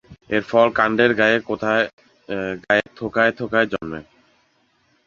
[0.29, 1.37] এর ফল কাণ্ডের গায়ে
[2.97, 3.99] থোকায় থোকায় জন্মে।